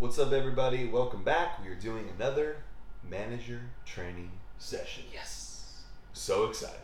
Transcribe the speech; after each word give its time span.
What's 0.00 0.18
up, 0.18 0.32
everybody? 0.32 0.86
Welcome 0.86 1.22
back. 1.24 1.62
We 1.62 1.68
are 1.68 1.74
doing 1.74 2.08
another 2.16 2.56
manager 3.06 3.60
training 3.84 4.30
session. 4.56 5.04
Yes. 5.12 5.82
So 6.14 6.46
excited. 6.46 6.80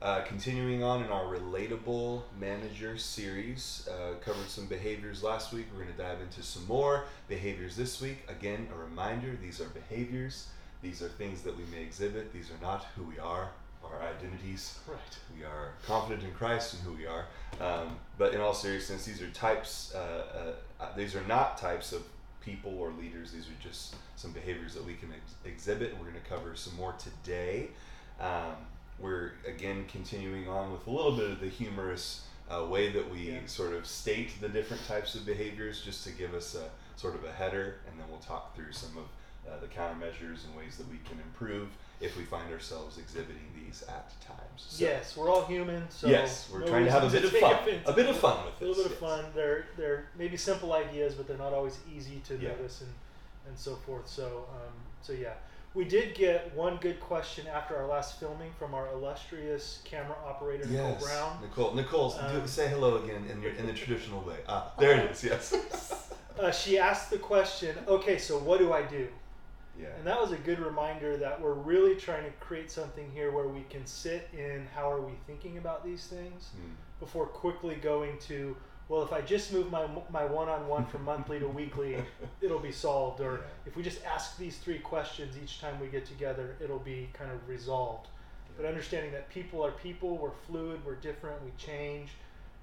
Uh, 0.00 0.22
continuing 0.22 0.82
on 0.82 1.04
in 1.04 1.10
our 1.10 1.24
relatable 1.24 2.22
manager 2.40 2.96
series, 2.96 3.86
uh, 3.92 4.14
covered 4.24 4.48
some 4.48 4.64
behaviors 4.64 5.22
last 5.22 5.52
week. 5.52 5.66
We're 5.70 5.82
going 5.82 5.94
to 5.94 6.02
dive 6.02 6.22
into 6.22 6.42
some 6.42 6.66
more 6.66 7.04
behaviors 7.28 7.76
this 7.76 8.00
week. 8.00 8.24
Again, 8.26 8.66
a 8.74 8.78
reminder 8.78 9.36
these 9.42 9.60
are 9.60 9.68
behaviors, 9.68 10.48
these 10.80 11.02
are 11.02 11.10
things 11.10 11.42
that 11.42 11.54
we 11.58 11.64
may 11.64 11.82
exhibit, 11.82 12.32
these 12.32 12.50
are 12.50 12.62
not 12.62 12.86
who 12.96 13.02
we 13.02 13.18
are, 13.18 13.50
our 13.84 14.02
identities. 14.02 14.78
Right. 14.88 14.98
We 15.36 15.44
are 15.44 15.74
confident 15.86 16.24
in 16.26 16.32
Christ 16.32 16.72
and 16.72 16.82
who 16.84 16.94
we 16.94 17.06
are. 17.06 17.26
Um, 17.60 17.98
but 18.16 18.32
in 18.32 18.40
all 18.40 18.54
seriousness, 18.54 19.04
these 19.04 19.20
are 19.20 19.28
types, 19.28 19.92
uh, 19.94 19.98
uh, 20.80 20.82
uh, 20.82 20.96
these 20.96 21.14
are 21.14 21.24
not 21.26 21.58
types 21.58 21.92
of 21.92 22.02
people 22.46 22.78
or 22.78 22.92
leaders. 22.92 23.32
These 23.32 23.48
are 23.48 23.62
just 23.62 23.96
some 24.14 24.30
behaviors 24.32 24.72
that 24.74 24.86
we 24.86 24.94
can 24.94 25.10
ex- 25.12 25.34
exhibit. 25.44 25.94
We're 25.98 26.08
going 26.10 26.22
to 26.22 26.28
cover 26.28 26.54
some 26.54 26.74
more 26.76 26.94
today. 26.98 27.68
Um, 28.20 28.54
we're 28.98 29.32
again 29.46 29.84
continuing 29.88 30.48
on 30.48 30.72
with 30.72 30.86
a 30.86 30.90
little 30.90 31.12
bit 31.16 31.28
of 31.30 31.40
the 31.40 31.48
humorous 31.48 32.22
uh, 32.50 32.64
way 32.64 32.90
that 32.92 33.12
we 33.12 33.32
Yeah. 33.32 33.40
sort 33.46 33.74
of 33.74 33.86
state 33.86 34.40
the 34.40 34.48
different 34.48 34.86
types 34.86 35.14
of 35.16 35.26
behaviors 35.26 35.82
just 35.82 36.04
to 36.04 36.10
give 36.12 36.32
us 36.32 36.54
a 36.54 36.70
sort 36.98 37.14
of 37.16 37.24
a 37.24 37.32
header, 37.32 37.76
and 37.90 38.00
then 38.00 38.06
we'll 38.08 38.20
talk 38.20 38.54
through 38.56 38.72
some 38.72 38.96
of 38.96 39.04
uh, 39.48 39.58
the 39.60 39.66
countermeasures 39.66 40.44
and 40.46 40.56
ways 40.56 40.76
that 40.76 40.88
we 40.90 40.98
can 41.08 41.18
improve 41.20 41.68
if 42.00 42.16
we 42.16 42.24
find 42.24 42.52
ourselves 42.52 42.98
exhibiting 42.98 43.42
these 43.54 43.82
at 43.88 44.10
times. 44.20 44.66
So, 44.68 44.84
yes, 44.84 45.16
we're 45.16 45.30
all 45.30 45.44
human, 45.46 45.88
so 45.88 46.08
yes, 46.08 46.48
we're 46.52 46.60
no 46.60 46.66
trying 46.66 46.84
to 46.84 46.90
have 46.90 47.04
a 47.04 47.10
bit 47.10 47.24
of 47.24 47.30
fun. 47.32 47.64
A 47.86 47.92
bit 47.92 48.06
of 48.08 48.16
fun 48.18 48.44
with 48.44 48.60
A 48.60 48.64
little 48.66 48.74
this. 48.74 48.76
bit 48.84 48.86
of 48.86 48.90
yes. 48.92 49.00
fun. 49.00 49.24
They're 49.34 49.66
they're 49.76 50.04
maybe 50.18 50.36
simple 50.36 50.72
ideas, 50.74 51.14
but 51.14 51.26
they're 51.26 51.38
not 51.38 51.52
always 51.54 51.78
easy 51.94 52.20
to 52.26 52.34
Yeah. 52.36 52.48
notice 52.50 52.82
and 52.82 52.92
and 53.48 53.58
so 53.58 53.76
forth. 53.76 54.08
So 54.08 54.46
um, 54.52 54.72
so 55.00 55.12
yeah, 55.14 55.34
we 55.72 55.84
did 55.84 56.14
get 56.14 56.54
one 56.54 56.76
good 56.76 57.00
question 57.00 57.46
after 57.46 57.76
our 57.76 57.86
last 57.86 58.18
filming 58.20 58.50
from 58.58 58.74
our 58.74 58.88
illustrious 58.92 59.80
camera 59.84 60.16
operator 60.26 60.66
Nicole 60.66 60.90
Yes, 60.90 61.02
Brown. 61.04 61.38
Nicole. 61.40 61.74
Nicole, 61.74 62.10
do, 62.10 62.40
Um, 62.40 62.46
say 62.46 62.68
hello 62.68 63.02
again 63.04 63.24
in 63.30 63.40
your 63.40 63.52
in 63.52 63.66
the 63.66 63.72
traditional 63.72 64.20
way. 64.22 64.36
Ah, 64.48 64.72
there 64.78 64.98
it 64.98 65.10
is. 65.10 65.24
Yes. 65.24 65.54
Uh, 66.38 66.50
she 66.50 66.78
asked 66.78 67.08
the 67.08 67.16
question, 67.16 67.74
okay, 67.88 68.18
so 68.18 68.36
what 68.36 68.58
do 68.58 68.70
I 68.70 68.82
do? 68.82 69.08
Yeah. 69.80 69.88
And 69.98 70.06
that 70.06 70.20
was 70.20 70.32
a 70.32 70.36
good 70.36 70.58
reminder 70.58 71.16
that 71.18 71.40
we're 71.40 71.52
really 71.54 71.94
trying 71.96 72.24
to 72.24 72.30
create 72.40 72.70
something 72.70 73.10
here 73.12 73.30
where 73.32 73.48
we 73.48 73.64
can 73.70 73.84
sit 73.86 74.28
in 74.32 74.66
how 74.74 74.90
are 74.90 75.00
we 75.00 75.12
thinking 75.26 75.58
about 75.58 75.84
these 75.84 76.06
things 76.06 76.50
Mm. 76.56 76.74
before 77.00 77.26
quickly 77.26 77.74
going 77.76 78.18
to, 78.20 78.56
well, 78.88 79.02
if 79.02 79.12
I 79.12 79.20
just 79.20 79.52
move 79.52 79.70
my, 79.70 79.86
my 80.10 80.24
one 80.24 80.48
on 80.48 80.66
one 80.68 80.86
from 80.86 81.04
monthly 81.04 81.38
to 81.40 81.48
weekly, 81.48 81.96
it'll 82.40 82.58
be 82.58 82.72
solved. 82.72 83.20
Or 83.20 83.34
Yeah. 83.34 83.40
if 83.66 83.76
we 83.76 83.82
just 83.82 84.04
ask 84.04 84.38
these 84.38 84.58
three 84.58 84.78
questions 84.78 85.36
each 85.42 85.60
time 85.60 85.78
we 85.80 85.88
get 85.88 86.06
together, 86.06 86.56
it'll 86.60 86.78
be 86.78 87.10
kind 87.12 87.30
of 87.30 87.46
resolved. 87.48 88.08
But 88.56 88.64
understanding 88.64 89.12
that 89.12 89.28
people 89.28 89.62
are 89.64 89.72
people, 89.72 90.16
we're 90.16 90.30
fluid, 90.46 90.80
we're 90.86 90.94
different, 90.94 91.42
we 91.44 91.50
change. 91.58 92.12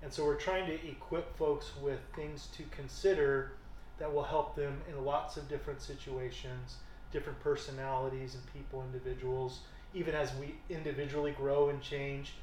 And 0.02 0.12
so 0.12 0.26
we're 0.26 0.40
trying 0.40 0.66
to 0.66 0.74
equip 0.88 1.38
folks 1.38 1.72
with 1.82 2.00
things 2.16 2.48
to 2.58 2.64
consider 2.72 3.52
that 4.00 4.12
will 4.12 4.24
help 4.24 4.56
them 4.56 4.82
in 4.90 5.06
lots 5.06 5.38
of 5.38 5.48
different 5.48 5.82
situations, 5.84 6.78
different 7.14 7.40
personalities 7.40 8.34
and 8.34 8.44
people, 8.54 8.84
individuals, 8.84 9.60
even 9.94 10.16
as 10.16 10.32
we 10.36 10.56
individually 10.70 11.32
grow 11.32 11.70
and 11.70 11.82
change. 11.82 12.34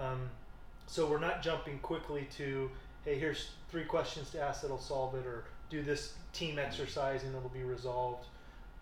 Um, 0.00 0.28
so 0.86 1.06
we're 1.06 1.20
not 1.20 1.42
jumping 1.42 1.78
quickly 1.80 2.26
to, 2.38 2.70
hey, 3.04 3.18
here's 3.18 3.50
three 3.70 3.84
questions 3.84 4.30
to 4.30 4.40
ask 4.40 4.62
that'll 4.62 4.78
solve 4.78 5.14
it, 5.14 5.26
or 5.26 5.44
do 5.68 5.82
this 5.82 6.14
team 6.32 6.58
exercise 6.58 7.22
and 7.24 7.34
it'll 7.36 7.48
be 7.50 7.62
resolved. 7.62 8.26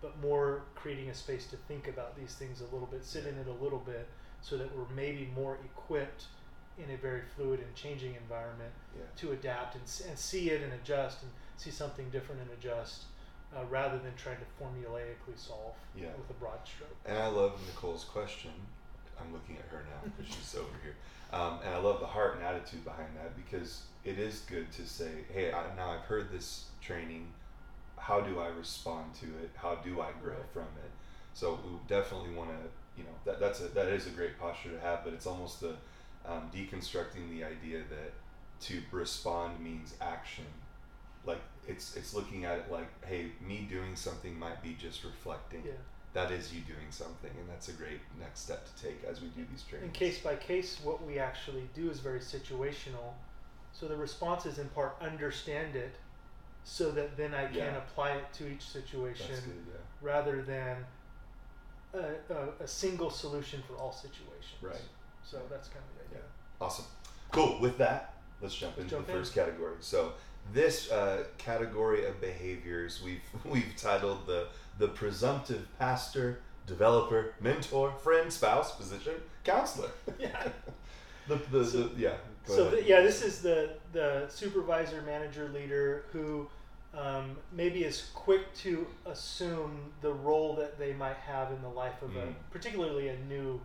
But 0.01 0.19
more 0.21 0.61
creating 0.75 1.09
a 1.09 1.13
space 1.13 1.47
to 1.47 1.57
think 1.67 1.87
about 1.87 2.15
these 2.17 2.33
things 2.35 2.61
a 2.61 2.65
little 2.65 2.87
bit, 2.87 3.05
sit 3.05 3.25
in 3.25 3.35
it 3.37 3.47
a 3.47 3.63
little 3.63 3.79
bit, 3.79 4.07
so 4.41 4.57
that 4.57 4.75
we're 4.75 4.95
maybe 4.95 5.29
more 5.35 5.57
equipped 5.65 6.25
in 6.77 6.93
a 6.93 6.97
very 6.97 7.21
fluid 7.35 7.59
and 7.59 7.73
changing 7.75 8.15
environment 8.15 8.71
Yeah. 8.95 9.03
to 9.17 9.31
adapt 9.31 9.75
and, 9.75 9.83
and 10.09 10.17
see 10.17 10.51
it 10.51 10.61
and 10.61 10.73
adjust 10.73 11.23
and 11.23 11.31
see 11.57 11.71
something 11.71 12.09
different 12.09 12.41
and 12.41 12.49
adjust 12.51 13.03
uh, 13.55 13.63
rather 13.69 13.97
than 13.99 14.13
trying 14.15 14.37
to 14.37 14.63
formulaically 14.63 15.37
solve 15.37 15.73
Yeah. 15.95 16.07
with 16.17 16.29
a 16.29 16.33
broad 16.33 16.59
stroke. 16.65 16.95
And 17.05 17.17
I 17.17 17.27
love 17.27 17.59
Nicole's 17.67 18.03
question. 18.03 18.51
I'm 19.19 19.31
looking 19.31 19.57
at 19.57 19.65
her 19.69 19.85
now 19.89 20.11
because 20.17 20.33
she's 20.33 20.55
over 20.55 20.75
here. 20.83 20.95
Um, 21.31 21.59
and 21.65 21.73
I 21.73 21.77
love 21.79 21.99
the 21.99 22.05
heart 22.07 22.35
and 22.35 22.43
attitude 22.43 22.83
behind 22.83 23.09
that 23.17 23.35
because 23.35 23.83
it 24.03 24.19
is 24.19 24.39
good 24.47 24.71
to 24.73 24.85
say, 24.85 25.09
hey, 25.33 25.51
I, 25.51 25.75
now 25.75 25.91
I've 25.91 26.01
heard 26.01 26.31
this 26.31 26.65
training. 26.81 27.27
How 27.97 28.21
do 28.21 28.39
I 28.39 28.47
respond 28.47 29.13
to 29.15 29.25
it? 29.25 29.51
How 29.55 29.75
do 29.75 30.01
I 30.01 30.11
grow 30.21 30.33
Right. 30.33 30.43
from 30.53 30.63
it? 30.83 30.91
So 31.33 31.59
we 31.65 31.71
definitely 31.87 32.33
want 32.35 32.49
to, 32.51 32.57
you 32.97 33.03
know, 33.03 33.15
that, 33.25 33.39
that's 33.39 33.61
a, 33.61 33.67
that 33.69 33.87
is 33.87 34.07
a 34.07 34.11
great 34.11 34.39
posture 34.39 34.69
to 34.71 34.79
have, 34.79 35.03
but 35.03 35.13
it's 35.13 35.25
almost 35.25 35.59
the 35.61 35.75
um, 36.25 36.49
deconstructing 36.53 37.29
the 37.29 37.43
idea 37.43 37.79
that 37.89 38.13
to 38.67 38.81
respond 38.91 39.59
means 39.59 39.95
action. 39.99 40.45
Like 41.25 41.41
it's 41.67 41.95
it's 41.95 42.13
looking 42.13 42.45
at 42.45 42.59
it 42.59 42.71
like, 42.71 42.87
hey, 43.05 43.31
me 43.45 43.67
doing 43.69 43.95
something 43.95 44.37
might 44.37 44.61
be 44.61 44.75
just 44.79 45.03
reflecting 45.03 45.63
Yeah. 45.65 45.71
that 46.13 46.31
is 46.31 46.53
you 46.53 46.61
doing 46.61 46.91
something, 46.91 47.31
and 47.39 47.49
that's 47.49 47.69
a 47.69 47.73
great 47.73 47.99
next 48.19 48.41
step 48.41 48.65
to 48.65 48.83
take 48.83 49.03
as 49.03 49.21
we 49.21 49.27
do 49.29 49.45
these 49.51 49.63
trainings. 49.63 49.87
And 49.89 49.93
case 49.93 50.19
by 50.19 50.35
case, 50.35 50.79
what 50.83 51.05
we 51.05 51.19
actually 51.19 51.67
do 51.73 51.89
is 51.89 51.99
very 51.99 52.19
situational. 52.19 53.13
So 53.73 53.87
the 53.87 53.97
response 53.97 54.45
is 54.45 54.59
in 54.59 54.69
part 54.69 54.95
understand 55.01 55.75
it, 55.75 55.95
so 56.63 56.91
that 56.91 57.17
then 57.17 57.33
I 57.33 57.45
can 57.47 57.55
Yeah. 57.55 57.77
apply 57.77 58.11
it 58.11 58.31
to 58.33 58.47
each 58.47 58.61
situation 58.63 59.35
good, 59.35 59.65
yeah. 59.73 59.79
rather 60.01 60.41
than 60.41 60.85
a, 61.93 62.33
a, 62.33 62.63
a 62.63 62.67
single 62.67 63.09
solution 63.09 63.63
for 63.67 63.75
all 63.77 63.91
situations. 63.91 64.61
Right. 64.61 64.81
So 65.23 65.41
that's 65.49 65.67
kind 65.69 65.83
of 65.83 66.09
the 66.09 66.15
idea. 66.15 66.25
Awesome. 66.61 66.85
Cool. 67.31 67.59
With 67.59 67.77
that, 67.79 68.14
let's 68.41 68.55
jump 68.55 68.77
into 68.77 68.89
jump 68.91 69.07
the 69.07 69.13
in. 69.13 69.19
first 69.19 69.33
category. 69.33 69.75
So 69.79 70.13
this 70.53 70.91
uh, 70.91 71.23
category 71.37 72.05
of 72.05 72.19
behaviors 72.21 73.01
we've 73.03 73.21
we've 73.45 73.73
titled 73.77 74.27
the 74.27 74.47
the 74.77 74.87
presumptive 74.89 75.67
pastor, 75.79 76.39
developer, 76.67 77.33
mentor, 77.39 77.91
friend, 78.03 78.31
spouse, 78.31 78.75
physician, 78.75 79.15
counselor. 79.43 79.89
Yeah. 80.19 80.47
the, 81.27 81.35
the, 81.51 81.65
So- 81.65 81.83
the 81.87 81.99
yeah. 82.01 82.13
so 82.45 82.61
ahead. 82.67 82.73
th- 82.75 82.85
yeah, 82.87 83.01
this 83.01 83.21
is 83.23 83.41
the 83.41 83.71
the 83.93 84.27
supervisor, 84.29 85.01
manager, 85.01 85.49
leader 85.53 86.05
who 86.11 86.47
um, 86.95 87.35
maybe 87.51 87.83
is 87.83 88.09
quick 88.13 88.53
to 88.55 88.87
assume 89.05 89.91
the 90.01 90.13
role 90.13 90.55
that 90.55 90.77
they 90.79 90.93
might 90.93 91.17
have 91.17 91.51
in 91.51 91.61
the 91.61 91.69
life 91.69 92.01
of 92.01 92.11
Mm. 92.11 92.29
a 92.29 92.33
particularly 92.51 93.07
a 93.09 93.17
new 93.27 93.59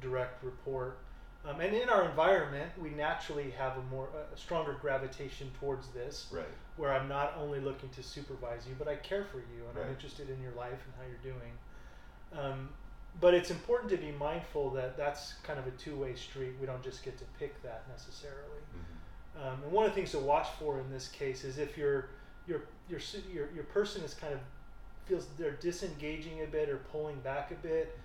direct 0.00 0.42
report. 0.42 0.98
Um, 1.44 1.60
and 1.60 1.74
in 1.74 1.88
our 1.88 2.04
environment, 2.08 2.70
we 2.80 2.90
naturally 2.90 3.50
have 3.50 3.76
a 3.76 3.82
more 3.90 4.08
a 4.32 4.36
stronger 4.36 4.74
gravitation 4.80 5.50
towards 5.58 5.88
this, 5.88 6.28
right. 6.30 6.44
where 6.76 6.92
I'm 6.92 7.08
not 7.08 7.34
only 7.36 7.58
looking 7.58 7.88
to 7.90 8.02
supervise 8.02 8.66
you, 8.68 8.76
but 8.78 8.86
I 8.86 8.94
care 8.96 9.24
for 9.24 9.38
you 9.38 9.66
and 9.68 9.76
Right. 9.76 9.86
I'm 9.86 9.92
interested 9.92 10.30
in 10.30 10.40
your 10.40 10.52
life 10.52 10.78
and 10.84 10.94
how 10.96 11.02
you're 11.08 11.34
doing. 11.34 11.52
Um, 12.32 12.68
but 13.20 13.34
it's 13.34 13.50
important 13.50 13.90
to 13.90 13.96
be 13.96 14.12
mindful 14.12 14.70
that 14.70 14.96
that's 14.96 15.34
kind 15.42 15.58
of 15.58 15.66
a 15.66 15.72
two-way 15.72 16.14
street. 16.14 16.52
We 16.60 16.66
don't 16.66 16.82
just 16.82 17.02
get 17.04 17.18
to 17.18 17.24
pick 17.38 17.60
that 17.62 17.88
necessarily. 17.88 18.62
Mhm. 18.74 19.42
Um, 19.42 19.62
and 19.64 19.72
one 19.72 19.84
of 19.84 19.90
the 19.90 19.96
things 19.96 20.12
to 20.12 20.18
watch 20.18 20.48
for 20.58 20.78
in 20.78 20.90
this 20.90 21.08
case 21.08 21.42
is 21.44 21.58
if 21.58 21.76
your 21.76 22.08
your 22.46 22.62
your 22.88 23.00
your 23.32 23.50
your 23.52 23.64
person 23.64 24.02
is 24.02 24.14
kind 24.14 24.32
of 24.32 24.40
feels 25.06 25.26
they're 25.38 25.52
disengaging 25.56 26.42
a 26.42 26.46
bit 26.46 26.68
or 26.68 26.78
pulling 26.90 27.18
back 27.20 27.50
a 27.50 27.54
bit, 27.56 27.98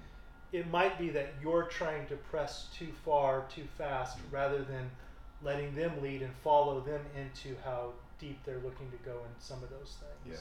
it 0.51 0.69
might 0.71 0.97
be 0.97 1.09
that 1.09 1.33
you're 1.41 1.63
trying 1.63 2.07
to 2.07 2.15
press 2.15 2.67
too 2.77 2.87
far, 3.03 3.45
too 3.53 3.65
fast, 3.77 4.17
rather 4.31 4.59
than 4.63 4.89
letting 5.43 5.75
them 5.75 5.91
lead 6.01 6.21
and 6.21 6.33
follow 6.43 6.79
them 6.81 7.01
into 7.15 7.55
how 7.63 7.91
deep 8.19 8.39
they're 8.45 8.59
looking 8.63 8.89
to 8.91 8.97
go 9.05 9.11
in 9.11 9.39
some 9.39 9.61
of 9.63 9.69
those 9.69 9.97
things. 10.23 10.39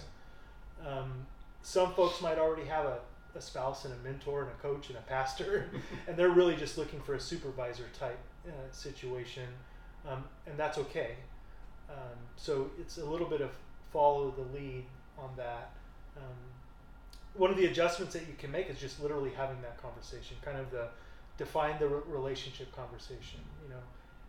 Um, 0.86 1.26
some 1.62 1.92
folks 1.94 2.20
might 2.22 2.38
already 2.38 2.66
have 2.66 2.86
a, 2.86 2.98
a 3.34 3.40
spouse 3.40 3.84
and 3.84 3.92
a 3.94 4.08
mentor 4.08 4.42
and 4.42 4.50
a 4.50 4.54
coach 4.62 4.88
and 4.88 4.98
a 4.98 5.02
pastor, 5.02 5.68
and 6.08 6.16
they're 6.16 6.30
really 6.30 6.56
just 6.56 6.78
looking 6.78 7.00
for 7.00 7.14
a 7.14 7.20
supervisor 7.20 7.84
type 7.98 8.18
uh, 8.48 8.52
situation, 8.70 9.48
um, 10.08 10.24
and 10.46 10.56
that's 10.56 10.78
okay. 10.78 11.16
Um, 11.90 12.16
so 12.36 12.70
it's 12.80 12.98
a 12.98 13.04
little 13.04 13.28
bit 13.28 13.40
of 13.40 13.50
follow 13.92 14.30
the 14.30 14.58
lead 14.58 14.84
on 15.18 15.30
that. 15.36 15.72
One 17.36 17.50
of 17.50 17.56
the 17.56 17.66
adjustments 17.66 18.14
that 18.14 18.26
you 18.26 18.34
can 18.38 18.50
make 18.50 18.70
is 18.70 18.78
just 18.78 19.00
literally 19.02 19.30
having 19.36 19.60
that 19.62 19.80
conversation, 19.80 20.36
kind 20.42 20.58
of 20.58 20.70
the 20.70 20.88
define 21.36 21.78
the 21.78 21.88
re- 21.88 22.00
relationship 22.06 22.74
conversation. 22.74 23.40
You 23.62 23.70
know, 23.70 23.82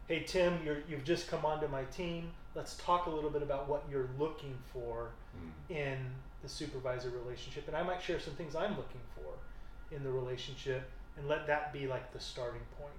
hey 0.07 0.23
Tim, 0.23 0.59
you're, 0.65 0.79
you've 0.89 1.03
just 1.03 1.29
come 1.29 1.45
onto 1.45 1.67
my 1.67 1.83
team. 1.85 2.31
Let's 2.55 2.75
talk 2.77 3.05
a 3.05 3.09
little 3.09 3.29
bit 3.29 3.41
about 3.41 3.69
what 3.69 3.83
you're 3.89 4.09
looking 4.19 4.57
for 4.73 5.11
Mm. 5.37 5.75
in 5.75 5.97
the 6.41 6.49
supervisor 6.49 7.11
relationship, 7.11 7.67
and 7.67 7.77
I 7.77 7.83
might 7.83 8.01
share 8.01 8.19
some 8.19 8.33
things 8.33 8.55
I'm 8.55 8.75
looking 8.75 9.01
for 9.13 9.95
in 9.95 10.03
the 10.03 10.09
relationship, 10.09 10.89
and 11.15 11.27
let 11.27 11.45
that 11.45 11.71
be 11.71 11.85
like 11.85 12.11
the 12.11 12.19
starting 12.19 12.61
point. 12.79 12.93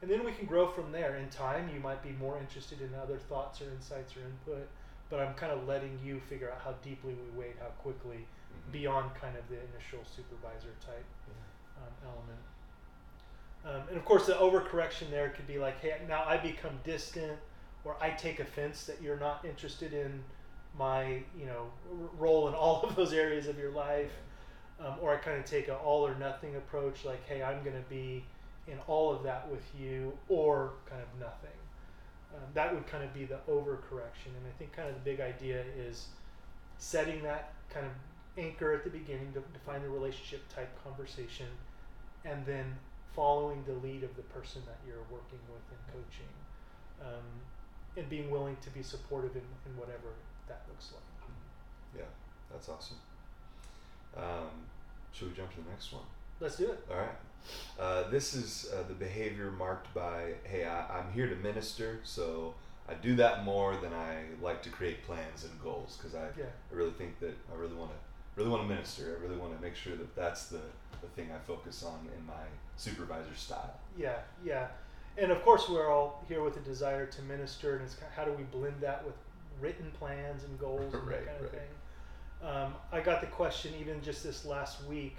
And 0.00 0.10
then 0.10 0.24
we 0.24 0.32
can 0.32 0.46
grow 0.46 0.66
from 0.68 0.92
there. 0.92 1.16
In 1.16 1.28
time, 1.28 1.68
you 1.74 1.80
might 1.80 2.02
be 2.02 2.12
more 2.12 2.38
interested 2.38 2.80
in 2.80 2.94
other 2.94 3.18
thoughts 3.18 3.60
or 3.60 3.64
insights 3.64 4.16
or 4.16 4.20
input 4.20 4.68
but 5.10 5.20
I'm 5.20 5.34
kind 5.34 5.52
of 5.52 5.66
letting 5.68 5.98
you 6.04 6.20
figure 6.28 6.50
out 6.50 6.60
how 6.64 6.74
deeply 6.82 7.14
we 7.14 7.38
wade, 7.38 7.54
how 7.60 7.68
quickly. 7.82 8.26
Beyond 8.72 9.10
kind 9.20 9.36
of 9.36 9.48
the 9.48 9.56
initial 9.56 10.00
supervisor 10.04 10.74
type 10.84 11.04
um, 11.78 11.92
element. 12.04 12.40
Um, 13.64 13.88
and 13.88 13.96
of 13.96 14.04
course, 14.04 14.26
the 14.26 14.34
overcorrection 14.34 15.10
there 15.10 15.30
could 15.30 15.46
be 15.46 15.58
like, 15.58 15.80
hey, 15.80 15.96
now 16.08 16.24
I 16.26 16.36
become 16.36 16.72
distant, 16.84 17.38
or 17.84 17.96
I 18.00 18.10
take 18.10 18.40
offense 18.40 18.84
that 18.84 19.00
you're 19.02 19.18
not 19.18 19.44
interested 19.44 19.92
in 19.92 20.22
my, 20.78 21.22
you 21.38 21.46
know, 21.46 21.66
r- 21.90 22.08
role 22.18 22.48
in 22.48 22.54
all 22.54 22.82
of 22.88 22.96
those 22.96 23.12
areas 23.12 23.46
of 23.46 23.58
your 23.58 23.70
life, 23.70 24.12
um, 24.80 24.94
or 25.00 25.14
I 25.14 25.16
kind 25.16 25.38
of 25.38 25.44
take 25.44 25.68
an 25.68 25.74
all 25.74 26.06
or 26.06 26.14
nothing 26.16 26.56
approach, 26.56 27.04
like, 27.04 27.26
hey, 27.26 27.42
I'm 27.42 27.62
going 27.62 27.76
to 27.76 27.88
be 27.88 28.24
in 28.66 28.78
all 28.86 29.12
of 29.12 29.22
that 29.22 29.48
with 29.50 29.64
you, 29.78 30.12
or 30.28 30.72
kind 30.88 31.00
of 31.02 31.20
nothing. 31.20 31.50
Um, 32.34 32.42
that 32.54 32.74
would 32.74 32.86
kind 32.86 33.04
of 33.04 33.14
be 33.14 33.24
the 33.24 33.38
overcorrection, 33.48 34.34
and 34.36 34.44
I 34.48 34.58
think 34.58 34.72
kind 34.72 34.88
of 34.88 34.94
the 34.94 35.00
big 35.00 35.20
idea 35.20 35.62
is 35.78 36.06
setting 36.78 37.22
that 37.22 37.52
kind 37.72 37.86
of 37.86 37.92
anchor 38.36 38.72
at 38.72 38.84
the 38.84 38.90
beginning 38.90 39.32
to 39.32 39.40
define 39.52 39.82
the 39.82 39.88
relationship 39.88 40.42
type 40.54 40.70
conversation, 40.82 41.46
and 42.24 42.44
then 42.46 42.76
following 43.14 43.62
the 43.66 43.74
lead 43.86 44.02
of 44.02 44.14
the 44.16 44.22
person 44.22 44.62
that 44.66 44.78
you're 44.86 45.04
working 45.10 45.38
with 45.48 45.62
and 45.70 45.78
coaching, 45.92 46.32
um, 47.00 47.24
and 47.96 48.08
being 48.08 48.30
willing 48.30 48.56
to 48.62 48.70
be 48.70 48.82
supportive 48.82 49.36
in, 49.36 49.42
in 49.66 49.76
whatever 49.78 50.14
that 50.48 50.62
looks 50.68 50.90
like. 50.92 51.28
Yeah, 51.96 52.10
that's 52.50 52.68
awesome. 52.68 52.96
Um, 54.16 54.50
should 55.12 55.28
we 55.28 55.34
jump 55.34 55.50
to 55.54 55.62
the 55.62 55.70
next 55.70 55.92
one? 55.92 56.02
Let's 56.40 56.56
do 56.56 56.70
it. 56.70 56.84
All 56.90 56.96
right. 56.96 57.16
Uh, 57.78 58.08
this 58.10 58.34
is 58.34 58.70
uh, 58.72 58.82
the 58.88 58.94
behavior 58.94 59.50
marked 59.50 59.92
by, 59.94 60.32
hey, 60.44 60.64
I, 60.64 60.98
I'm 60.98 61.12
here 61.12 61.28
to 61.28 61.36
minister, 61.36 62.00
so 62.02 62.54
I 62.88 62.94
do 62.94 63.14
that 63.16 63.44
more 63.44 63.76
than 63.76 63.92
I 63.92 64.22
like 64.42 64.62
to 64.64 64.70
create 64.70 65.04
plans 65.04 65.44
and 65.44 65.52
goals 65.62 65.96
because 65.96 66.14
I, 66.14 66.28
Yeah. 66.38 66.46
I 66.72 66.74
really 66.74 66.92
think 66.92 67.20
that 67.20 67.34
I 67.52 67.56
really 67.56 67.74
want 67.76 67.90
to 67.90 67.96
really 68.36 68.50
want 68.50 68.62
to 68.62 68.68
minister. 68.68 69.16
I 69.18 69.22
really 69.26 69.38
want 69.38 69.54
to 69.56 69.62
make 69.62 69.76
sure 69.76 69.94
that 69.96 70.14
that's 70.16 70.46
the, 70.46 70.60
the 71.00 71.06
thing 71.14 71.28
I 71.34 71.38
focus 71.46 71.82
on 71.84 72.08
in 72.18 72.26
my 72.26 72.32
supervisor 72.76 73.34
style. 73.36 73.74
Yeah, 73.96 74.16
yeah. 74.44 74.68
And 75.16 75.30
of 75.30 75.42
course, 75.42 75.68
we're 75.68 75.88
all 75.90 76.24
here 76.28 76.42
with 76.42 76.56
a 76.56 76.60
desire 76.60 77.06
to 77.06 77.22
minister, 77.22 77.76
and 77.76 77.84
it's 77.84 77.94
kind 77.94 78.06
of, 78.10 78.16
how 78.16 78.24
do 78.24 78.32
we 78.32 78.42
blend 78.44 78.74
that 78.80 79.04
with 79.04 79.14
written 79.60 79.90
plans 79.98 80.42
and 80.44 80.58
goals 80.58 80.92
and 80.92 81.06
Right, 81.06 81.24
that 81.24 81.26
kind 81.26 81.36
of 81.36 81.42
right. 81.42 81.50
thing. 81.52 82.48
Um, 82.48 82.74
I 82.92 83.00
got 83.00 83.20
the 83.20 83.28
question 83.28 83.72
even 83.80 84.02
just 84.02 84.24
this 84.24 84.44
last 84.44 84.84
week. 84.86 85.16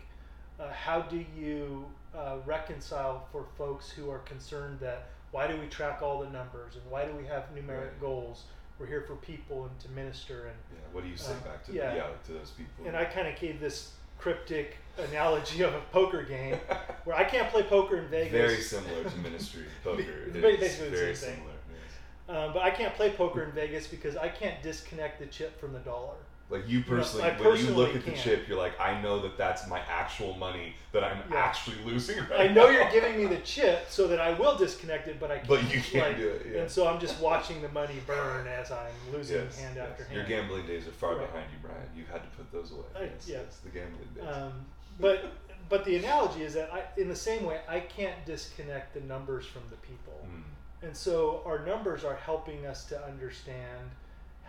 Uh, 0.60 0.72
how 0.72 1.02
do 1.02 1.24
you 1.38 1.86
uh, 2.16 2.38
reconcile 2.46 3.26
for 3.32 3.46
folks 3.58 3.90
who 3.90 4.10
are 4.10 4.20
concerned 4.20 4.80
that 4.82 5.08
why 5.32 5.48
do 5.48 5.58
we 5.60 5.68
track 5.68 6.02
all 6.02 6.20
the 6.22 6.30
numbers 6.30 6.76
and 6.76 6.84
why 6.90 7.06
do 7.06 7.14
we 7.14 7.26
have 7.26 7.44
numeric 7.56 7.82
Right. 7.82 8.02
goals? 8.02 8.44
We're 8.80 8.88
here 8.88 9.02
for 9.08 9.16
people 9.16 9.66
and 9.66 9.80
to 9.80 9.90
minister 9.92 10.48
and 10.48 10.58
Yeah. 10.74 10.80
What 10.92 11.04
do 11.04 11.10
you 11.10 11.18
say 11.18 11.32
Uh, 11.34 11.48
back 11.48 11.64
to 11.66 11.74
yeah. 11.74 11.96
yeah. 11.96 12.08
to 12.26 12.32
those 12.34 12.52
people? 12.52 12.86
and 12.88 12.96
I 12.98 13.06
kind 13.06 13.28
of 13.28 13.36
gave 13.40 13.60
this 13.60 13.94
cryptic 14.18 14.78
analogy 14.98 15.62
of 15.62 15.74
a 15.74 15.82
poker 15.92 16.24
game 16.24 16.56
where 17.06 17.16
I 17.16 17.24
can't 17.24 17.50
play 17.52 17.64
poker 17.64 17.98
in 17.98 18.08
Vegas. 18.08 18.32
very 18.32 18.62
similar 18.62 19.04
to 19.04 19.18
ministry 19.18 19.66
poker. 19.84 20.02
It's 20.02 20.36
It 20.36 20.40
very- 20.42 20.58
basically 20.58 20.90
the 20.90 21.16
same 21.16 21.36
thing. 21.36 21.44
yes. 21.70 22.36
Um, 22.38 22.54
but 22.54 22.64
I 22.64 22.72
can't 22.72 22.94
play 22.96 23.12
poker 23.12 23.44
in 23.44 23.52
Vegas 23.52 23.88
because 23.88 24.18
I 24.18 24.30
can't 24.30 24.62
disconnect 24.64 25.20
the 25.20 25.28
chip 25.28 25.60
from 25.60 25.74
the 25.74 25.80
dollar. 25.80 26.16
Like 26.48 26.68
you 26.70 26.84
personally, 26.84 27.28
when 27.44 27.58
you 27.58 27.72
look 27.72 27.96
at 27.96 28.06
the 28.06 28.12
can't. 28.12 28.24
chip, 28.24 28.48
you're 28.48 28.58
like, 28.58 28.80
I 28.80 29.02
know 29.02 29.20
that 29.22 29.36
that's 29.36 29.68
my 29.68 29.80
actual 29.90 30.36
money 30.36 30.76
that 30.92 31.04
I'm 31.04 31.18
Yeah. 31.32 31.38
actually 31.40 31.78
losing 31.84 32.20
right 32.20 32.42
I 32.42 32.48
know 32.50 32.66
now. 32.66 32.70
you're 32.70 32.92
giving 32.92 33.18
me 33.18 33.26
the 33.26 33.42
chip 33.42 33.88
so 33.90 34.08
that 34.10 34.20
I 34.22 34.32
will 34.34 34.56
disconnect 34.56 35.08
it, 35.08 35.20
but 35.20 35.32
I 35.32 35.38
can't. 35.38 35.48
But 35.56 35.64
you 35.74 35.82
can't 35.82 36.10
like- 36.10 36.18
do 36.18 36.30
it, 36.30 36.46
yeah. 36.52 36.62
And 36.62 36.70
so 36.70 36.88
I'm 36.88 37.00
just 37.00 37.20
watching 37.20 37.64
the 37.64 37.70
money 37.70 37.96
burn 38.06 38.46
as 38.48 38.70
I'm 38.72 38.94
losing 39.12 39.38
Yes, 39.38 39.58
hand 39.60 39.76
yes. 39.76 39.88
after 39.90 40.04
hand. 40.04 40.16
Your 40.16 40.26
gambling 40.26 40.68
days 40.68 40.88
are 40.88 40.92
far 40.92 41.16
Right. 41.16 41.26
behind 41.32 41.50
you, 41.52 41.58
Brian. 41.68 41.90
You've 41.96 42.10
had 42.10 42.22
to 42.22 42.30
put 42.38 42.52
those 42.52 42.72
away. 42.72 42.86
I- 42.96 43.02
yes, 43.06 43.26
yes, 43.28 43.60
the 43.64 43.70
gambling 43.72 44.08
days. 44.14 44.24
Um, 44.28 44.66
but 45.00 45.26
but 45.68 45.84
the 45.84 45.96
analogy 45.98 46.44
is 46.44 46.54
that 46.54 46.72
I, 46.72 46.84
in 47.02 47.10
the 47.10 47.16
same 47.16 47.44
way, 47.44 47.60
I 47.68 47.80
can't 47.80 48.24
disconnect 48.24 48.94
the 48.94 49.00
numbers 49.02 49.48
from 49.48 49.64
the 49.72 49.78
people. 49.78 50.28
Mm, 50.30 50.44
And 50.84 50.96
so 50.96 51.42
our 51.44 51.66
numbers 51.66 52.04
are 52.04 52.14
helping 52.16 52.68
us 52.68 52.86
to 52.86 53.04
understand 53.04 53.90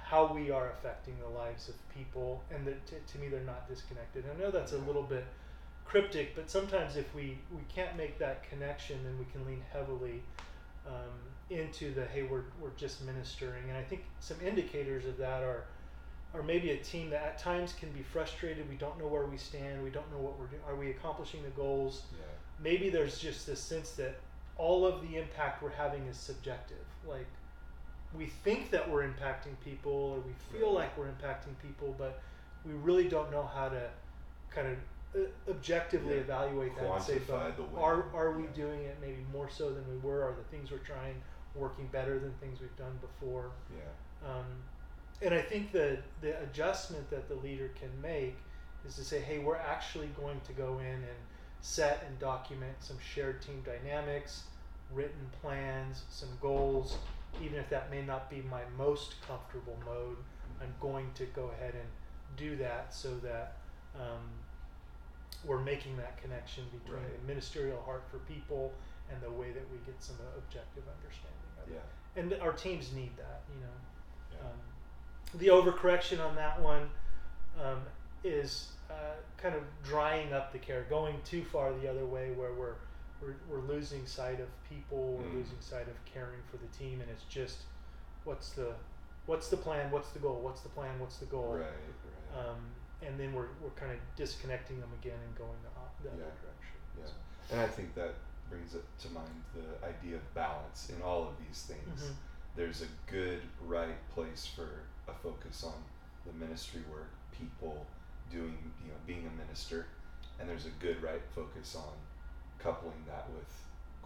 how 0.06 0.32
we 0.32 0.52
are 0.52 0.70
affecting 0.70 1.14
the 1.18 1.28
lives 1.28 1.68
of 1.68 1.74
people, 1.92 2.42
and 2.54 2.64
that 2.64 2.86
to, 2.86 2.94
to 3.12 3.18
me 3.18 3.26
they're 3.28 3.40
not 3.40 3.68
disconnected. 3.68 4.24
I 4.32 4.40
know 4.40 4.52
that's 4.52 4.72
a 4.72 4.78
little 4.78 5.02
bit 5.02 5.24
cryptic, 5.84 6.36
but 6.36 6.48
sometimes 6.48 6.96
if 6.96 7.12
we, 7.12 7.38
we 7.50 7.62
can't 7.68 7.96
make 7.96 8.16
that 8.20 8.48
connection, 8.48 8.98
then 9.02 9.18
we 9.18 9.24
can 9.32 9.44
lean 9.44 9.62
heavily 9.72 10.22
um, 10.86 11.18
into 11.50 11.92
the 11.92 12.04
hey, 12.06 12.22
we're, 12.22 12.44
we're 12.60 12.70
just 12.76 13.04
ministering. 13.04 13.64
And 13.68 13.76
I 13.76 13.82
think 13.82 14.04
some 14.20 14.36
indicators 14.44 15.06
of 15.06 15.16
that 15.18 15.42
are 15.42 15.64
are 16.34 16.42
maybe 16.42 16.70
a 16.70 16.76
team 16.76 17.10
that 17.10 17.22
at 17.22 17.38
times 17.38 17.72
can 17.72 17.90
be 17.90 18.02
frustrated. 18.02 18.68
We 18.68 18.76
don't 18.76 18.98
know 18.98 19.06
where 19.06 19.24
we 19.24 19.38
stand. 19.38 19.82
We 19.82 19.90
don't 19.90 20.10
know 20.12 20.18
what 20.18 20.38
we're 20.38 20.46
doing. 20.46 20.62
Are 20.68 20.76
we 20.76 20.90
accomplishing 20.90 21.42
the 21.42 21.50
goals? 21.50 22.02
yeah. 22.12 22.26
maybe 22.62 22.90
there's 22.90 23.18
just 23.18 23.46
this 23.46 23.60
sense 23.60 23.92
that 23.92 24.18
all 24.58 24.84
of 24.86 25.00
the 25.02 25.16
impact 25.16 25.62
we're 25.62 25.70
having 25.70 26.04
is 26.06 26.16
subjective. 26.16 26.84
Like 27.06 27.26
we 28.16 28.26
think 28.26 28.70
that 28.70 28.88
we're 28.90 29.02
impacting 29.06 29.58
people 29.64 29.92
or 29.92 30.20
we 30.20 30.32
feel 30.58 30.68
Right. 30.68 30.84
like 30.84 30.98
we're 30.98 31.08
impacting 31.08 31.58
people, 31.60 31.94
but 31.98 32.20
we 32.64 32.72
really 32.72 33.08
don't 33.08 33.30
know 33.30 33.44
how 33.46 33.68
to 33.68 33.90
kind 34.50 34.68
of 34.68 34.78
uh, 35.14 35.50
objectively 35.50 36.14
Yeah. 36.14 36.20
evaluate 36.20 36.74
that 36.76 36.84
and 36.84 37.02
say, 37.02 37.18
but 37.20 37.54
are, 37.76 38.04
are 38.14 38.32
we 38.32 38.44
Yeah. 38.44 38.48
doing 38.50 38.82
it 38.82 38.98
maybe 39.00 39.24
more 39.32 39.48
so 39.48 39.70
than 39.72 39.88
we 39.88 39.96
were? 39.98 40.22
Are 40.24 40.32
the 40.34 40.44
things 40.44 40.70
we're 40.70 40.78
trying 40.78 41.22
working 41.54 41.86
better 41.86 42.18
than 42.18 42.32
things 42.34 42.60
we've 42.60 42.76
done 42.76 42.98
before? 43.00 43.50
Yeah. 43.74 44.28
Um, 44.30 44.44
and 45.22 45.32
I 45.32 45.40
think 45.40 45.72
the 45.72 45.98
the 46.20 46.38
adjustment 46.42 47.08
that 47.10 47.28
the 47.28 47.34
leader 47.36 47.68
can 47.80 47.90
make 48.02 48.36
is 48.84 48.94
to 48.96 49.04
say, 49.04 49.20
hey, 49.20 49.38
we're 49.38 49.56
actually 49.56 50.08
going 50.08 50.40
to 50.42 50.52
go 50.52 50.78
in 50.80 50.86
and 50.86 51.18
set 51.62 52.02
and 52.06 52.18
document 52.18 52.76
some 52.80 52.98
shared 52.98 53.40
team 53.40 53.62
dynamics, 53.64 54.44
written 54.92 55.30
plans, 55.40 56.02
some 56.10 56.28
goals, 56.42 56.98
even 57.42 57.58
if 57.58 57.68
that 57.70 57.90
may 57.90 58.02
not 58.02 58.30
be 58.30 58.42
my 58.50 58.62
most 58.76 59.14
comfortable 59.26 59.76
mode. 59.84 60.16
I'm 60.60 60.74
going 60.80 61.10
to 61.16 61.24
go 61.26 61.50
ahead 61.58 61.74
and 61.74 61.88
do 62.36 62.56
that 62.56 62.94
so 62.94 63.14
that 63.22 63.56
um, 63.94 64.22
we're 65.44 65.60
making 65.60 65.96
that 65.98 66.20
connection 66.20 66.64
between 66.72 67.02
Right. 67.02 67.20
the 67.20 67.26
ministerial 67.26 67.80
heart 67.82 68.04
for 68.10 68.18
people 68.20 68.72
and 69.10 69.20
the 69.22 69.30
way 69.30 69.52
that 69.52 69.70
we 69.70 69.78
get 69.86 70.02
some 70.02 70.16
objective 70.36 70.82
understanding 70.98 71.52
of 71.62 71.70
it 71.70 71.82
and 72.16 72.32
our 72.42 72.52
teams 72.52 72.92
need 72.92 73.16
that 73.16 73.42
you 73.54 73.60
know 73.60 73.76
Yeah. 74.40 74.48
um, 74.48 75.38
the 75.38 75.46
overcorrection 75.48 76.24
on 76.26 76.34
that 76.36 76.60
one 76.60 76.88
um, 77.62 77.80
is 78.24 78.68
uh, 78.90 79.14
kind 79.36 79.54
of 79.54 79.62
drying 79.84 80.32
up 80.32 80.52
the 80.52 80.58
care 80.58 80.84
going 80.88 81.16
too 81.24 81.44
far 81.44 81.72
the 81.74 81.88
other 81.88 82.04
way 82.06 82.30
where 82.32 82.52
we're 82.52 82.74
we're, 83.22 83.36
we're 83.48 83.66
losing 83.66 84.06
sight 84.06 84.40
of 84.40 84.48
people 84.68 85.14
we're 85.18 85.28
Mm. 85.30 85.34
losing 85.34 85.60
sight 85.60 85.88
of 85.88 85.96
caring 86.04 86.40
for 86.50 86.56
the 86.58 86.66
team 86.78 87.00
and 87.00 87.10
it's 87.10 87.24
just 87.24 87.58
what's 88.24 88.50
the 88.50 88.72
what's 89.26 89.48
the 89.48 89.56
plan 89.56 89.90
what's 89.90 90.10
the 90.10 90.18
goal 90.18 90.40
what's 90.42 90.60
the 90.60 90.68
plan 90.70 90.98
what's 91.00 91.16
the 91.18 91.26
goal 91.26 91.54
Right. 91.54 91.66
Right. 91.66 92.48
um, 92.48 92.56
and 93.02 93.18
then 93.20 93.32
we're, 93.34 93.48
we're 93.62 93.70
kind 93.76 93.92
of 93.92 93.98
disconnecting 94.16 94.80
them 94.80 94.90
again 95.00 95.18
and 95.26 95.36
going 95.36 95.58
the, 95.62 95.68
op- 95.80 96.02
the 96.02 96.08
Yeah. 96.08 96.14
other 96.14 96.32
direction 96.42 96.78
Yeah. 96.98 97.06
So, 97.06 97.12
And 97.52 97.60
I 97.60 97.66
think 97.68 97.94
that 97.94 98.14
brings 98.50 98.74
it 98.74 98.84
to 99.00 99.08
mind 99.10 99.42
the 99.54 99.86
idea 99.86 100.16
of 100.16 100.34
balance 100.34 100.90
in 100.90 101.02
all 101.02 101.22
of 101.28 101.34
these 101.46 101.62
things. 101.62 102.02
Mhm. 102.04 102.14
There's 102.54 102.82
a 102.82 102.86
good, 103.10 103.42
right 103.66 103.98
place 104.14 104.46
for 104.46 104.68
a 105.08 105.12
focus 105.14 105.62
on 105.64 105.74
the 106.24 106.32
ministry 106.32 106.82
work, 106.90 107.10
people 107.32 107.86
doing, 108.30 108.56
you 108.82 108.88
know, 108.88 108.96
being 109.06 109.26
a 109.26 109.30
minister, 109.30 109.86
and 110.38 110.48
there's 110.48 110.64
a 110.66 110.70
good, 110.80 111.02
right 111.02 111.20
focus 111.34 111.74
on 111.76 111.92
coupling 112.58 113.04
that 113.06 113.26
with 113.34 113.46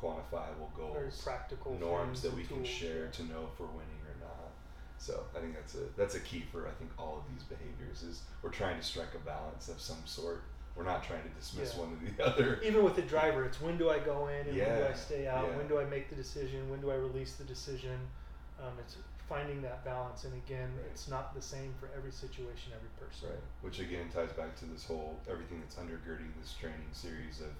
quantifiable 0.01 0.71
very 0.95 1.05
goals, 1.05 1.21
practical 1.23 1.77
norms 1.79 2.23
that 2.23 2.35
we 2.35 2.45
can 2.45 2.57
tools, 2.59 2.69
share 2.69 3.09
to 3.09 3.23
know 3.25 3.49
if 3.53 3.61
we're 3.61 3.67
winning 3.67 4.01
or 4.07 4.17
not. 4.21 4.51
So 4.99 5.25
I 5.37 5.41
think 5.41 5.55
that's 5.55 5.75
a 5.75 5.85
that's 5.97 6.15
a 6.15 6.21
key 6.21 6.45
for 6.53 6.67
I 6.67 6.73
think 6.73 6.91
all 6.99 7.19
of 7.25 7.35
these 7.35 7.45
behaviors 7.45 8.03
is 8.03 8.23
we're 8.43 8.51
trying 8.51 8.77
to 8.79 8.83
strike 8.83 9.15
a 9.15 9.19
balance 9.27 9.69
of 9.69 9.81
some 9.81 10.03
sort. 10.05 10.43
We're 10.77 10.85
not 10.85 11.03
trying 11.05 11.23
to 11.25 11.29
dismiss 11.31 11.75
Yeah. 11.75 11.81
one 11.81 11.99
or 11.99 12.11
the 12.17 12.27
other. 12.33 12.61
even 12.63 12.85
with 12.85 12.97
the 12.97 13.03
driver, 13.03 13.45
it's 13.45 13.61
when 13.61 13.77
do 13.77 13.91
I 13.91 13.99
go 13.99 14.29
in 14.29 14.47
and 14.47 14.57
when 14.57 14.77
do 14.79 14.87
I 14.89 14.93
stay 14.95 15.27
out? 15.27 15.49
yeah. 15.51 15.57
When 15.57 15.69
do 15.69 15.79
I 15.81 15.85
make 15.85 16.09
the 16.09 16.15
decision? 16.17 16.71
When 16.71 16.81
do 16.81 16.91
I 16.91 16.95
release 16.95 17.35
the 17.35 17.45
decision? 17.45 17.99
Um, 18.61 18.73
it's 18.79 18.97
finding 19.29 19.63
that 19.63 19.85
balance, 19.85 20.25
and 20.25 20.35
again, 20.35 20.69
Right. 20.77 20.87
it's 20.91 21.09
not 21.09 21.35
the 21.35 21.41
same 21.43 21.73
for 21.81 21.89
every 21.97 22.13
situation, 22.13 22.73
every 22.75 22.91
person. 23.01 23.31
Right. 23.31 23.39
Which 23.63 23.81
again 23.81 24.09
ties 24.13 24.33
back 24.33 24.55
to 24.61 24.65
this 24.67 24.85
whole 24.85 25.19
everything 25.31 25.61
that's 25.61 25.77
undergirding 25.77 26.29
this 26.41 26.53
training 26.55 26.89
series 26.93 27.41
of 27.41 27.51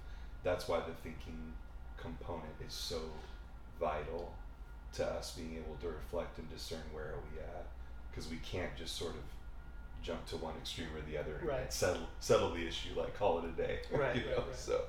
that's 0.43 0.69
why 0.69 0.79
the 0.81 0.93
thinking 1.03 1.53
component 1.97 2.55
is 2.67 2.73
so 2.73 2.99
vital 3.79 4.33
to 4.95 5.05
us 5.07 5.33
being 5.37 5.55
able 5.57 5.77
to 5.81 5.89
reflect 5.89 6.39
and 6.39 6.49
discern 6.51 6.81
where 6.93 7.05
are 7.07 7.23
we 7.33 7.41
at 7.41 7.67
because 8.11 8.29
we 8.31 8.37
can't 8.39 8.75
just 8.77 8.97
sort 8.97 9.13
of 9.15 9.23
jump 10.03 10.25
to 10.27 10.37
one 10.37 10.55
extreme 10.57 10.89
or 10.97 11.11
the 11.11 11.19
other 11.19 11.37
and 11.41 11.49
Right. 11.49 11.73
settle 11.73 12.09
settle 12.21 12.51
the 12.55 12.67
issue 12.67 12.91
like 12.97 13.17
call 13.19 13.39
it 13.41 13.45
a 13.45 13.53
day 13.53 13.81
Right, 13.93 14.17
you 14.17 14.23
right, 14.23 14.31
know 14.31 14.45
right. 14.45 14.57
so 14.57 14.83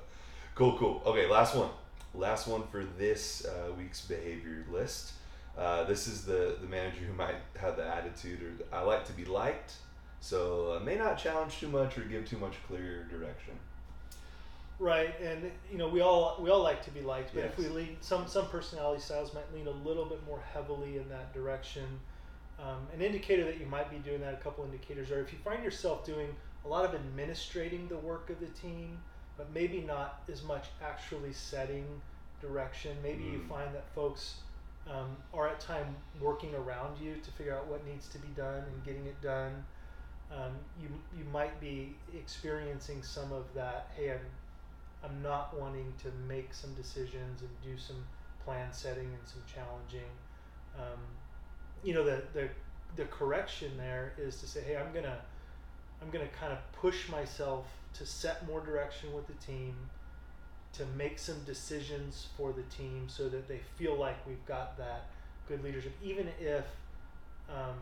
cool 0.54 0.76
cool 0.78 1.02
okay 1.06 1.26
last 1.28 1.54
one 1.54 1.68
last 2.14 2.46
one 2.46 2.62
for 2.70 2.84
this 2.98 3.44
uh, 3.46 3.72
week's 3.78 4.02
behavior 4.06 4.64
list 4.70 5.12
Uh, 5.56 5.84
this 5.84 6.06
is 6.06 6.24
the 6.24 6.56
the 6.62 6.66
manager 6.66 7.04
who 7.04 7.12
might 7.12 7.36
have 7.60 7.76
the 7.76 7.86
attitude, 7.86 8.40
or 8.42 8.52
I 8.78 8.80
like 8.92 9.04
to 9.04 9.12
be 9.12 9.26
liked, 9.26 9.72
so 10.20 10.38
I 10.80 10.82
may 10.82 10.96
not 10.96 11.18
challenge 11.18 11.58
too 11.60 11.68
much 11.68 11.98
or 11.98 12.04
give 12.12 12.24
too 12.26 12.38
much 12.38 12.54
clear 12.66 13.04
direction. 13.10 13.54
Right, 14.82 15.14
and 15.20 15.48
you 15.70 15.78
know 15.78 15.88
we 15.88 16.00
all 16.00 16.38
we 16.40 16.50
all 16.50 16.60
like 16.60 16.82
to 16.86 16.90
be 16.90 17.02
liked, 17.02 17.32
but 17.32 17.44
if 17.44 17.56
we 17.56 17.64
Yes. 17.66 17.72
lean 17.72 17.96
some 18.00 18.26
some 18.26 18.48
personality 18.48 19.00
styles 19.00 19.32
might 19.32 19.52
lean 19.54 19.68
a 19.68 19.70
little 19.88 20.06
bit 20.06 20.24
more 20.26 20.40
heavily 20.52 20.96
in 20.96 21.08
that 21.08 21.32
direction. 21.32 22.00
Um, 22.58 22.88
an 22.92 23.00
indicator 23.00 23.44
that 23.44 23.60
you 23.60 23.66
might 23.66 23.90
be 23.92 23.98
doing 23.98 24.20
that, 24.22 24.34
a 24.34 24.38
couple 24.38 24.64
indicators 24.64 25.12
are 25.12 25.20
if 25.20 25.32
you 25.32 25.38
find 25.38 25.62
yourself 25.62 26.04
doing 26.04 26.34
a 26.64 26.68
lot 26.68 26.84
of 26.84 26.94
administrating 26.94 27.86
the 27.86 27.96
work 27.96 28.28
of 28.28 28.40
the 28.40 28.48
team, 28.48 28.98
but 29.36 29.52
maybe 29.52 29.80
not 29.82 30.24
as 30.28 30.42
much 30.42 30.66
actually 30.82 31.32
setting 31.32 31.86
direction. 32.40 32.96
Maybe 33.04 33.22
you 33.22 33.38
Mm. 33.38 33.48
find 33.48 33.74
that 33.76 33.88
folks 33.94 34.40
um, 34.88 35.16
are 35.32 35.46
at 35.48 35.60
time 35.60 35.94
working 36.20 36.56
around 36.56 36.98
you 36.98 37.20
to 37.20 37.30
figure 37.30 37.56
out 37.56 37.68
what 37.68 37.86
needs 37.86 38.08
to 38.08 38.18
be 38.18 38.28
done 38.34 38.64
and 38.64 38.84
getting 38.84 39.06
it 39.06 39.20
done. 39.22 39.64
Um, 40.28 40.56
you 40.80 40.88
you 41.16 41.24
might 41.26 41.60
be 41.60 41.94
experiencing 42.18 43.04
some 43.04 43.30
of 43.32 43.44
that. 43.54 43.92
Hey, 43.96 44.10
I'm 44.10 44.26
I'm 45.04 45.22
not 45.22 45.58
wanting 45.58 45.92
to 46.02 46.08
make 46.28 46.54
some 46.54 46.72
decisions 46.74 47.42
and 47.42 47.50
do 47.62 47.76
some 47.78 48.04
plan 48.44 48.72
setting 48.72 49.06
and 49.06 49.26
some 49.26 49.42
challenging. 49.52 50.10
Um, 50.76 51.00
you 51.82 51.94
know, 51.94 52.04
the, 52.04 52.22
the 52.32 52.48
the 52.96 53.04
correction 53.06 53.76
there 53.76 54.12
is 54.18 54.36
to 54.40 54.46
say, 54.46 54.60
hey, 54.62 54.76
I'm 54.76 54.92
gonna 54.92 55.18
I'm 56.00 56.10
gonna 56.10 56.28
kind 56.38 56.52
of 56.52 56.58
push 56.72 57.08
myself 57.08 57.66
to 57.94 58.06
set 58.06 58.46
more 58.46 58.60
direction 58.60 59.12
with 59.12 59.26
the 59.26 59.46
team, 59.46 59.74
to 60.74 60.84
make 60.96 61.18
some 61.18 61.42
decisions 61.44 62.28
for 62.36 62.52
the 62.52 62.62
team 62.62 63.04
so 63.08 63.28
that 63.28 63.48
they 63.48 63.60
feel 63.76 63.96
like 63.98 64.26
we've 64.26 64.44
got 64.46 64.78
that 64.78 65.06
good 65.48 65.62
leadership, 65.62 65.92
even 66.02 66.28
if 66.40 66.64
um, 67.50 67.76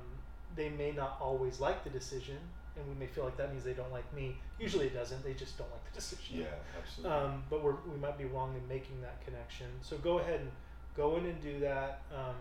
they 0.56 0.68
may 0.68 0.92
not 0.92 1.16
always 1.20 1.60
like 1.60 1.84
the 1.84 1.90
decision, 1.90 2.38
and 2.76 2.86
we 2.88 2.94
may 2.94 3.06
feel 3.06 3.24
like 3.24 3.36
that 3.36 3.50
means 3.50 3.64
they 3.64 3.72
don't 3.72 3.92
like 3.92 4.10
me. 4.14 4.36
Usually 4.58 4.86
it 4.86 4.94
doesn't. 4.94 5.22
They 5.24 5.34
just 5.34 5.58
don't 5.58 5.70
like 5.70 5.84
the 5.92 5.94
decision. 6.00 6.40
Yeah, 6.40 6.46
absolutely. 6.78 7.16
Um, 7.16 7.42
but 7.50 7.62
we're, 7.62 7.76
we 7.90 7.98
might 8.00 8.16
be 8.18 8.24
wrong 8.24 8.54
in 8.60 8.66
making 8.68 9.00
that 9.02 9.24
connection. 9.24 9.66
So 9.82 9.96
go 9.98 10.18
ahead 10.18 10.40
and 10.40 10.50
go 10.96 11.16
in 11.16 11.26
and 11.26 11.40
do 11.42 11.60
that. 11.60 12.02
Um, 12.14 12.36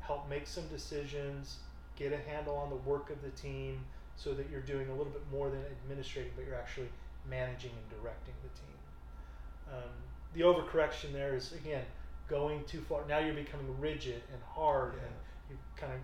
help 0.00 0.28
make 0.28 0.46
some 0.46 0.66
decisions. 0.68 1.58
Get 1.96 2.12
a 2.12 2.18
handle 2.30 2.56
on 2.56 2.70
the 2.70 2.76
work 2.76 3.10
of 3.10 3.22
the 3.22 3.30
team 3.30 3.80
so 4.16 4.34
that 4.34 4.50
you're 4.50 4.60
doing 4.60 4.88
a 4.88 4.92
little 4.94 5.12
bit 5.12 5.22
more 5.30 5.48
than 5.50 5.60
administrating, 5.84 6.32
but 6.36 6.44
you're 6.46 6.54
actually 6.56 6.88
managing 7.28 7.70
and 7.70 8.00
directing 8.00 8.34
the 8.42 8.48
team. 8.58 9.76
Um, 9.78 9.90
the 10.34 10.40
overcorrection 10.40 11.12
there 11.12 11.34
is 11.34 11.52
again 11.52 11.84
going 12.28 12.64
too 12.64 12.80
far. 12.80 13.02
Now 13.08 13.18
you're 13.18 13.34
becoming 13.34 13.78
rigid 13.78 14.22
and 14.32 14.42
hard, 14.42 14.94
Yeah. 14.96 15.02
and 15.04 15.14
you 15.50 15.56
kind 15.76 15.92
of 15.92 16.00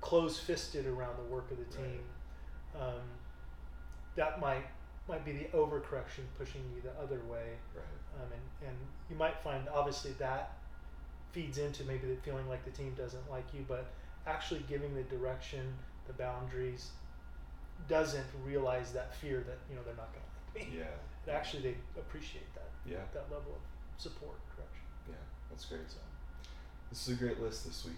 close-fisted 0.00 0.86
around 0.86 1.16
the 1.16 1.24
work 1.24 1.50
of 1.50 1.58
the 1.58 1.64
Right. 1.64 2.00
Um, 2.74 3.02
that 4.16 4.40
might 4.40 4.64
might 5.08 5.24
be 5.24 5.32
the 5.32 5.44
overcorrection 5.56 6.22
pushing 6.38 6.62
you 6.74 6.80
the 6.82 6.92
other 7.02 7.20
way, 7.30 7.56
right. 7.74 8.22
um, 8.22 8.28
and 8.32 8.68
and 8.68 8.76
you 9.10 9.16
might 9.16 9.36
find 9.42 9.68
obviously 9.68 10.12
that 10.18 10.52
feeds 11.32 11.58
into 11.58 11.82
maybe 11.84 12.06
the 12.06 12.16
feeling 12.22 12.46
like 12.48 12.64
the 12.64 12.70
team 12.70 12.94
doesn't 12.96 13.30
like 13.30 13.44
you, 13.54 13.64
but 13.66 13.86
actually 14.26 14.62
giving 14.68 14.94
the 14.94 15.02
direction, 15.04 15.60
the 16.06 16.12
boundaries, 16.12 16.90
doesn't 17.88 18.26
realize 18.44 18.92
that 18.92 19.14
fear 19.16 19.38
that 19.46 19.58
you 19.68 19.74
know 19.76 19.82
they're 19.84 19.96
not 19.96 20.10
going 20.12 20.24
to 20.24 20.60
like 20.60 20.72
me. 20.72 20.78
Yeah. 20.78 20.84
But 21.24 21.36
actually, 21.36 21.62
they 21.62 21.76
appreciate 22.00 22.52
that 22.54 22.68
Yeah. 22.84 22.98
that 23.14 23.30
level 23.30 23.52
of 23.54 23.62
support, 24.02 24.34
direction. 24.56 24.84
Yeah. 25.08 25.14
That's 25.48 25.64
great. 25.66 25.88
So 25.88 25.98
This 26.90 27.06
is 27.06 27.14
a 27.14 27.16
great 27.16 27.40
list 27.40 27.64
this 27.64 27.84
week. 27.84 27.94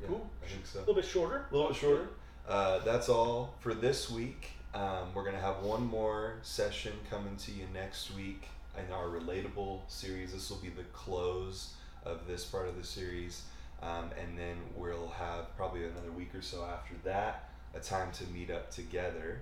Yeah, 0.00 0.06
Cool. 0.06 0.30
I 0.44 0.46
think 0.46 0.64
so. 0.64 0.78
a 0.78 0.80
little 0.80 0.94
bit 0.94 1.04
shorter. 1.04 1.46
A 1.50 1.52
little 1.54 1.70
bit 1.72 1.76
shorter. 1.76 2.08
Uh, 2.48 2.78
that's 2.84 3.08
all 3.08 3.54
for 3.58 3.74
this 3.74 4.08
week. 4.08 4.50
Um, 4.72 5.12
we're 5.14 5.24
gonna 5.24 5.40
have 5.40 5.62
one 5.62 5.84
more 5.84 6.34
session 6.42 6.92
coming 7.10 7.34
to 7.38 7.50
you 7.50 7.64
next 7.74 8.14
week 8.14 8.46
in 8.78 8.92
our 8.92 9.06
relatable 9.06 9.80
series. 9.88 10.32
This 10.32 10.48
will 10.48 10.58
be 10.58 10.68
the 10.68 10.84
close 10.92 11.74
of 12.04 12.28
this 12.28 12.44
part 12.44 12.68
of 12.68 12.76
the 12.76 12.84
series, 12.84 13.42
um, 13.82 14.10
and 14.20 14.38
then 14.38 14.56
we'll 14.76 15.12
have 15.18 15.56
probably 15.56 15.86
another 15.86 16.12
week 16.12 16.34
or 16.36 16.42
so 16.42 16.64
after 16.64 16.94
that 17.02 17.50
a 17.74 17.80
time 17.80 18.12
to 18.12 18.24
meet 18.28 18.50
up 18.50 18.70
together 18.70 19.40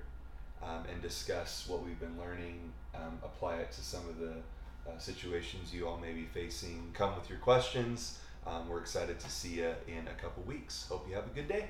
um, 0.63 0.85
and 0.91 1.03
discuss 1.03 1.67
what 1.69 1.85
we've 1.85 2.01
been 2.01 2.19
learning, 2.19 2.73
um, 2.95 3.19
apply 3.23 3.57
it 3.57 3.71
to 3.73 3.83
some 3.83 4.09
of 4.09 4.19
the 4.19 4.33
uh, 4.91 4.99
situations 4.99 5.75
you 5.75 5.87
all 5.87 5.99
may 5.99 6.13
be 6.13 6.25
facing. 6.25 6.91
Come 6.95 7.15
with 7.17 7.29
your 7.29 7.39
questions. 7.39 8.19
Um, 8.47 8.67
we're 8.69 8.81
excited 8.81 9.21
to 9.21 9.31
see 9.31 9.57
you 9.57 9.75
in 9.87 10.09
a 10.09 10.23
couple 10.23 10.43
weeks. 10.45 10.87
Hope 10.89 11.07
you 11.07 11.15
have 11.15 11.27
a 11.27 11.35
good 11.35 11.49
day. 11.49 11.69